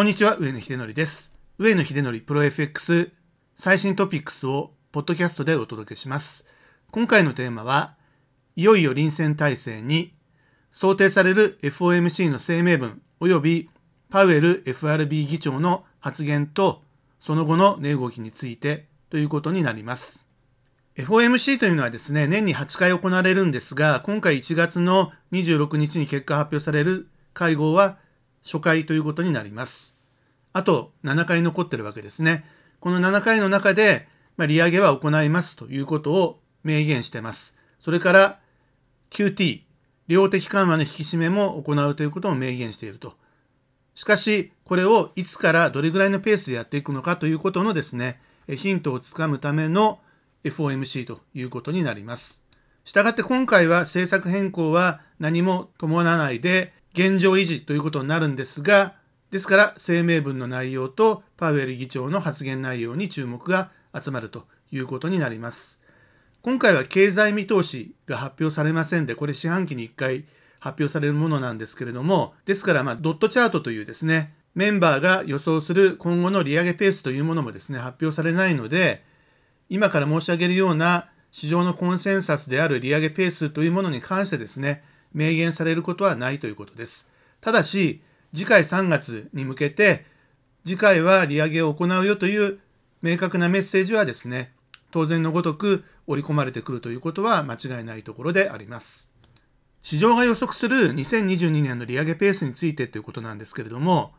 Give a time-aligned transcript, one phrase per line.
[0.00, 1.30] こんにちは、上野秀則です。
[1.58, 3.12] 上野秀則プロ FX
[3.54, 6.46] 最新トピックスをポッドキャストでお届けします。
[6.90, 7.96] 今回のテーマは、
[8.56, 10.14] いよいよ臨戦態勢に
[10.72, 13.70] 想定される FOMC の声明文及び
[14.08, 16.80] パウエル FRB 議長の発言と
[17.18, 20.26] その後の値動きについてということになります。
[20.96, 27.98] FOMC というのはですね、年に8回行われるんですが、今回1月の26日に結果発表される会合は
[28.42, 29.89] 初回ということになります。
[30.52, 32.44] あと7回残ってるわけですね。
[32.80, 37.56] この7回の中で、まあ、利上げは行いますということを明言してます。
[37.78, 38.40] それから
[39.10, 39.62] QT、
[40.08, 43.14] 量的緩和の引き締めも行うということを明言していると。
[43.94, 50.00] しかし、これをいつからどれぐらいのペースでやっていくのかということのですね、ヒントをつかむための
[50.44, 52.42] FOMC ということになります。
[52.84, 58.94] したがって今回は政策変更は何も伴わないで現状維持ということになるんですが、
[59.30, 65.78] ですから声明文の内容とパウエル議長の発言内容に注目が集まるということになります。
[66.42, 70.24] 今回は経済見通しが発表されませんで、これ四半期に1回
[70.58, 79.04] 発表されるものなんですけれども、ですからまあドットチャートというですね、メンバーが予想する今後の利上げペースというものもですね、発表されないので、
[79.68, 84.82] 今から申し上げるような市場のコンセンサスである利上げペースというものに関してですね、
[85.14, 87.06] 明言されることはないということです。
[87.40, 88.02] ただし、
[88.34, 90.04] 次回3月に向けて、
[90.64, 92.60] 次回は利上げを行うよという
[93.02, 94.52] 明確なメッセージはですね、
[94.90, 99.10] 当然のごとく織り込まれてくるということは間違いないところであります。
[99.82, 104.12] 市場が予測する2022年の利上げペースについてということなんですけれども、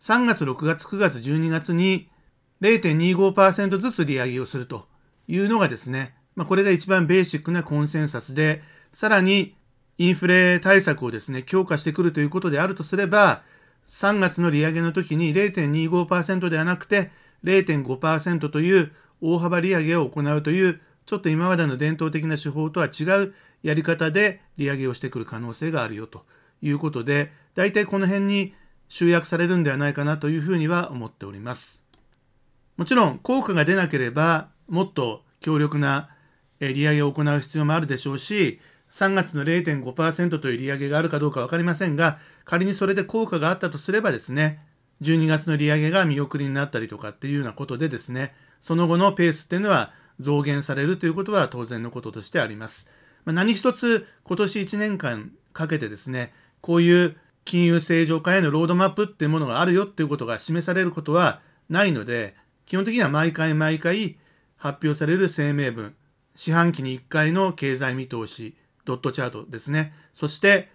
[0.00, 2.08] 3月、6月、9月、12月に
[2.62, 4.88] 0.25%ずつ利上げをすると
[5.28, 9.54] いうのがですね、まあ、これが一番ベーシックなコンセンサスで、さらに
[9.98, 13.42] インフレ対策をですね、強化してくるということであるとすれば、
[13.88, 17.10] 3月の利上げの時に0.25%ではなくて
[17.44, 26.24] 0.5%という大幅利上げを行うという、ちょっと今までの伝統的な手法とは違うやり方で利上げをしてくる可能性があるよと
[26.60, 28.54] いうことで、大体この辺に
[28.88, 31.82] 集約されるんではないかなというふうには思っております。
[32.76, 36.08] もちろん効果が出なければもっと強力な
[36.60, 38.60] 利上げを行う必要もあるでしょうし、
[38.90, 44.60] 3月の0.5%という利上げがあるかどうか分かりませんが、仮にそれで効果があったとすればですね、
[45.02, 52.88] 12月の利上げが見送りになったりとかっていうようなことでですね、その後のペースっていうのは増減されるということは当然のこととしてあります。
[53.24, 62.36] ま、何一つ今年1年間かけてですね、こういう金融正常化へのロードマップっていうものがあるよっていうことが示されることはないので、
[62.66, 64.16] 基本的には毎回毎回
[64.56, 65.94] 発表される声明文、
[66.34, 69.92] 四半期に1回の経済見通し、ドットチャートですね。
[70.12, 70.70] そして、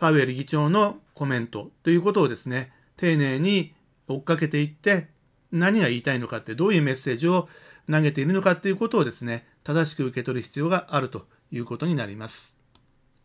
[0.00, 3.74] パウエル議長のコメントということをですね、丁寧に
[4.08, 5.08] 追っかけていって、
[5.52, 7.50] 何が言いたいのかって、どういうメッセージを
[7.90, 12.56] 投げているのかっていうことをですね、正しく受け取る必要があるということになります。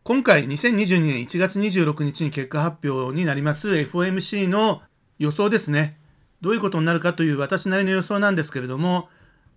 [0.02, 4.82] 今回、2022年1月26日に結果発表になります FOMC の
[5.18, 5.98] 予想ですね。
[6.42, 9.08] どういうことになるかという私なりの予想なんですけれども、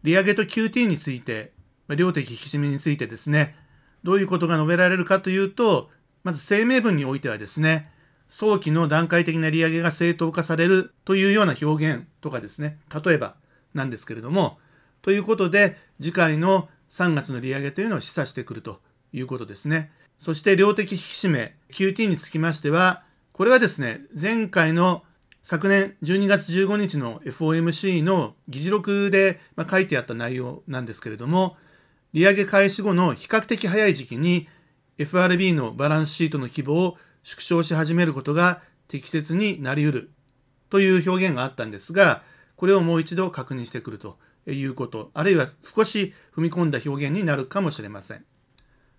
[0.03, 1.51] 利上げと QT について、
[1.89, 3.57] 量的引き締めについてですね、
[4.05, 5.89] どういうことが述べられるかというと、
[6.29, 7.89] まず声明文においてはですね、
[8.27, 13.33] 早期の段階的な利上げが正当化されるというような表現とかですね、例えば
[13.73, 14.59] なんですけれども、
[15.01, 18.79] ということで、次回の3月の利上げというのを示唆してくると
[19.11, 19.89] いうことですね。
[20.19, 23.01] そして量的引き締め、QT につきましては、
[23.31, 25.01] これはですね、前回の
[25.41, 31.57] 昨年12月15日の FOMC の議事録で書いてあった内容なんですけれども、
[32.13, 34.47] 利上げ開始後の比較的早い時期に
[34.99, 40.11] FRB のバランスシートの規模を縮小し始めることが適切になり得る
[40.69, 42.21] という表現があったんですが、
[42.57, 48.25] これをもう一度確認してくるということ、あるいは少し踏み込んだ表現になるかもしれません。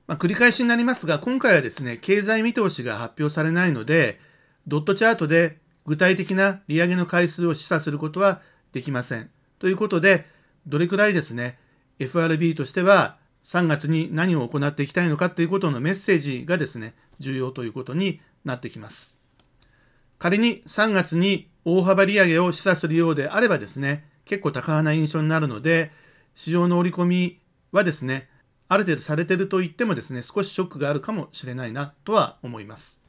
[0.07, 4.19] まあ、繰り返しになりますが、今回はですね、経済見通しが発表されないので、
[4.67, 8.41] ドットチャートで具体的な利上げの回数を示唆することは
[8.73, 9.31] できません。
[9.59, 10.27] ということで、
[10.67, 11.59] どれくらいですね、
[11.99, 19.17] FRB としては3月に何を行っていきたいのかということのメッセージがですね、重要ということになってきます。
[20.19, 25.91] 仮に3月に大幅利上げを示唆するようであればですね、結構高な印象になるので、
[26.35, 27.41] 市場の織り込み
[27.73, 28.29] はですね、
[28.69, 33.01] ある程度されてると言ってもですね、少しショックがあるかもしれないなとは思います。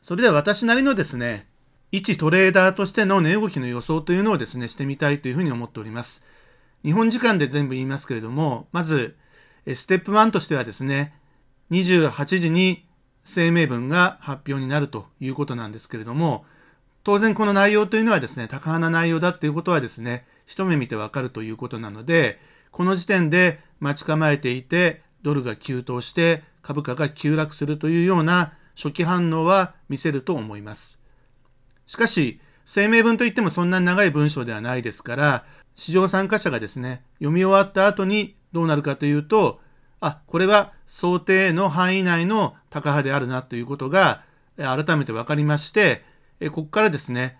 [0.00, 1.48] それでは私なりのですね、
[1.92, 6.22] 一トレーダーとしての値動きの予想というのをですね、してみたいというふうに思っております。
[6.84, 9.16] 日本時間で全部言いますけれども、まず、
[9.72, 11.14] ステップ1としてはですね、
[11.70, 12.86] 28時に
[13.24, 16.44] 声明文が発表になるということなんですけれども、
[17.02, 22.38] 当然この内容というのはですね、高派な内容だっていうことはですね、一目見てわかるということなので、
[22.70, 30.98] この時点で待ち構えていて、ドルが急騰して株価が急落するというような初期反応は見せると思います。
[31.86, 35.44] しかし、声明文といってもそんなに長い文章ではないですから、
[35.74, 39.60] 市場参加者がですね、読み終わった後にどうなるかというと、
[40.00, 44.22] あ、これは想定の範囲内の高派であるなということが
[44.56, 46.04] 改めて分かりまして、
[46.46, 47.36] ここからですね、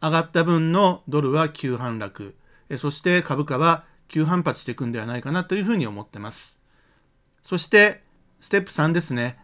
[0.00, 2.36] 上がった分のドルは急反落、
[2.76, 6.60] そして株価は急反発していくんではないかなというふうに思ってます。
[7.42, 8.02] そして、
[8.40, 9.38] ステップ3ですね。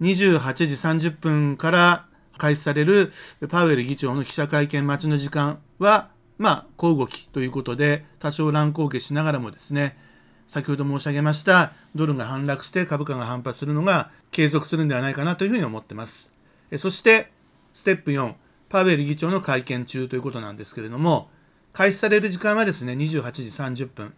[0.00, 2.06] 28時30分から
[2.38, 3.12] 開始される
[3.50, 9.98] パウエル議長の記者会見待ちの時間は、まあ、小動きということで、多少乱高下しながらもですね、
[10.50, 16.32] 先ほど申し上げましたドルが反落して株価が反発するのが継続するんではないかなというふうに思ってます。
[16.76, 17.30] そして、
[17.72, 18.34] ステップ4、
[18.68, 21.30] パウエル議長の会見中ということなんですけれども、
[21.72, 24.12] 開始される時間はですね、28時30分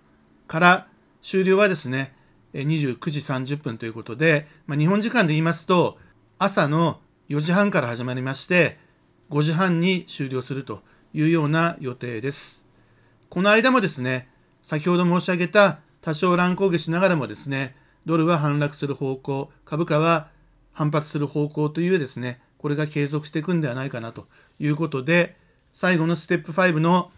[0.46, 0.86] から
[1.20, 2.14] 終了はですね、
[2.54, 5.98] 29時30分ということで、まあ、日本時間で言いますと、
[6.38, 8.78] 朝の4時半から始まりまして、
[9.28, 10.80] 5時半に終了すると
[11.12, 12.64] いうような予定です。
[13.28, 14.30] この間もですね、
[14.62, 17.74] 先ほど申し上げた多少乱高下しながらもですね、
[18.06, 20.28] ドルは反落する方向、株価は
[20.72, 24.26] 反発する方向というですね、これが継続していくんではないかなと
[24.58, 25.36] いうことで、
[25.72, 27.12] 最後のステップ5の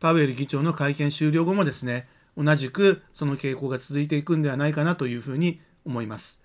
[0.00, 2.06] パウエル議長の会見終了後もですね、
[2.36, 6.40] 同じくその傾向が続いていくんではないかなというふうに思います。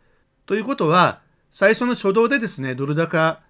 [0.45, 3.41] ということは、最初の初動でですね、ドル高、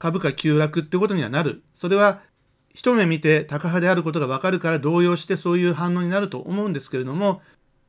[0.00, 1.62] 株価急落ってことにはなる。
[1.74, 2.20] それは
[2.74, 7.40] 一目見て高派であることがわかるから動揺してそういう反応になると思うんですけれども、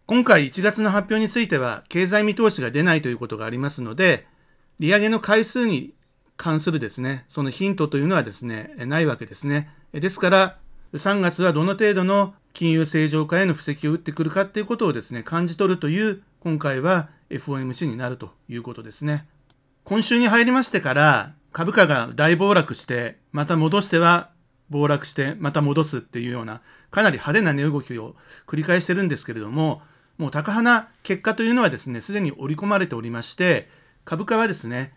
[0.07, 4.27] 今回1月の発表については経済見通しが出ないということがありますので、
[4.79, 5.95] 利上げの回数に
[6.37, 9.67] 関するですね、そのヒントというのはですね、ないわけですね。
[9.93, 10.57] ですから、
[10.93, 19.25] 3月はどの程度の金融正常化への布石を打ってくるかっていうことをですね、感じ取るという、今回は FOMC になるということですね。
[19.85, 24.29] 今週に入りましてから、株価が大暴落して、また戻しては
[24.69, 26.61] 暴落して、また戻すっていうような、
[26.91, 28.15] かなり派手な値動きを
[28.45, 29.81] 繰り返してるんですけれども、
[30.17, 33.69] もう高派な結果というのはですね、すでに織り込まれておりまして、
[34.05, 34.93] 株価はですね、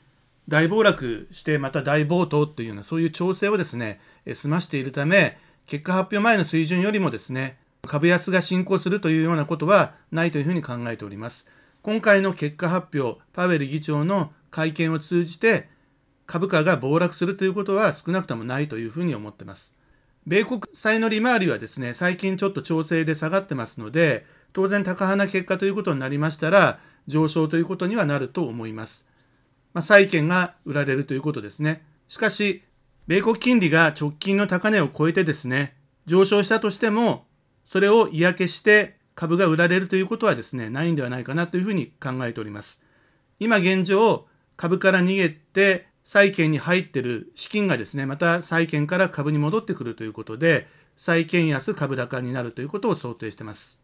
[0.48, 4.00] 大暴落してまた大暴騰というようなそういう調整をですね、
[4.32, 11.46] 済ましているため、結果発表前の水準よりもですね、株安が進行するというようなことはないというふうに考えております。
[11.82, 15.68] 今回の結果発表、パウエル議長の会見を通じて、
[16.26, 19.74] 株価が暴落するということは少なくともないというふうに思っています。
[20.26, 24.26] 米国債の利回りはですね、最近ちょっと調整で下がってますので、
[24.58, 29.06] 当然高派な結果ということになりましたら、上昇ということにはなると思います。
[29.72, 31.84] まあ、債券が売られるということですね。
[32.08, 32.64] しかし、
[33.06, 35.76] 米国金利が直近の高値を超えてですね、
[36.06, 37.28] 上昇したとしても、
[37.64, 42.82] それを嫌気して株が売られるということはですね、ないんではないかなというふうに考えております。
[43.38, 44.26] 今現状、
[44.56, 50.66] 株から逃げて債券に入ってる資金がですね、また債券から株に戻ってくるということで、
[50.96, 53.78] 債券安株高になるということを想定しています。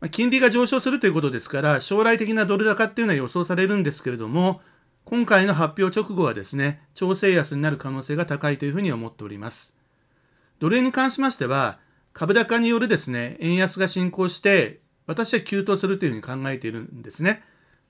[0.00, 4.60] ま金利が上昇するということですから、将来的なドル高っていうのは予想されるんですけれども、
[5.04, 9.74] 今回の発表直後はですね、調整安になる可能性が高いというふうに思っております。
[10.58, 11.78] ドル円に関しましては、
[12.12, 17.42] 株高によるですね、円安が進行して、私は急騰するというふうに考えているんですね。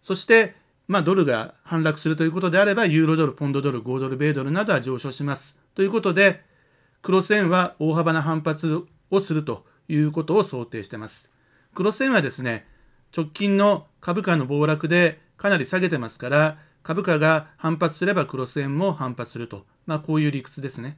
[0.03, 0.55] そして、
[0.89, 5.57] まあ、ドルが反落するということであれば、ユーロドル、ポンドドル、5ドル、米ドルなどは上昇します。
[5.75, 6.43] ということで、
[7.03, 11.31] クロス円は大幅な反発をするということを想定しています。
[11.75, 12.67] クロス円はですね、
[13.17, 19.67] 直近の株価の暴落でかなり下げてますから、株価が反発すればクロス円も反発すると。
[19.87, 20.97] まあ、こういう理屈ですね。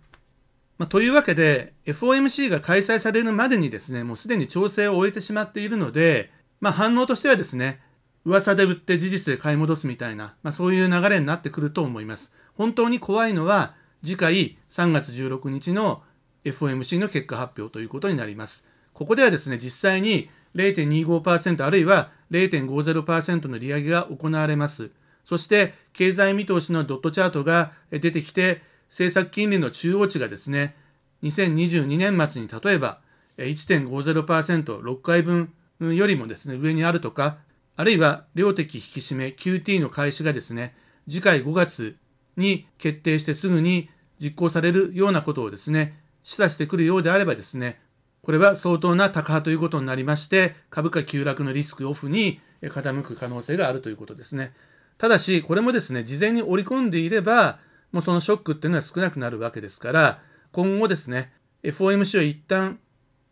[0.79, 7.81] まあ、というわけで、FOMC が開催されるまでにですね、もうすでに調整を終えてしまっているので、まあ、反応としてはですね、
[8.25, 12.33] 噂で売って事実で買い戻すみたいな、まあ、そういう流れになってくると思います。
[12.55, 13.75] 本当に怖いのは、
[14.05, 16.03] 次回3月16日の
[16.45, 18.65] FOMC の結果発表ということになります。
[18.93, 24.91] ここではですね、実際に0.25%あるいは0.50%の利上げが行われます。
[25.25, 30.75] そして経済見通しのドットチャートが出てきて政策金利の中央値がですね
[31.23, 32.99] 2022年末に例えば
[33.39, 37.39] 1.50%、6回分よりもですね上にあるとか
[37.77, 40.75] あるいは量的引き締め QT の開始がですね
[41.09, 41.97] 次回5月
[42.37, 43.89] に決定してすぐに
[44.21, 47.81] 実行されるようなことをですね示唆してくるようであればですね
[48.23, 54.53] これは相当な高派ということになりまして株価急落のリスクオフに傾く可能性があるということですね。
[54.99, 57.59] ただし、これもですね、事前に織り込んでいれば、
[57.91, 60.21] もうそのショックっていうのは少なくなるわけですから、
[60.53, 61.33] 今後ですね、
[61.65, 62.79] FOMC を一旦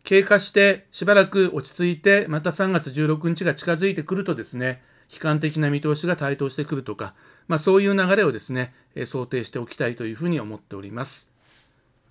[0.03, 7.13] 経過してしばらく落ち着いて、また3月16日が近づいてくるとですね、悲観的な見通しが台頭してくるとか、
[7.47, 8.73] まあ、そういう流れをですね、
[9.05, 11.29] 想定しておきたいというふうに思っております。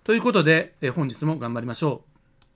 [0.05, 2.10] ということで、本日も頑張りましょう。